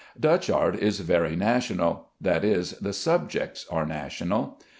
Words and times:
Dutch 0.19 0.49
art 0.49 0.75
is 0.79 0.99
very 1.01 1.35
national; 1.35 2.07
that 2.19 2.43
is, 2.43 2.71
the 2.79 2.91
subjects 2.91 3.67
are 3.69 3.85
national. 3.85 4.59